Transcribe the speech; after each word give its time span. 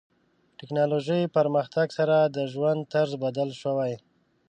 ټکنالوژي 0.59 1.21
پرمختګ 1.37 1.87
سره 1.97 2.17
د 2.35 2.37
ژوند 2.51 2.79
طرز 2.93 3.11
بدل 3.23 3.49
شوی. 3.61 3.93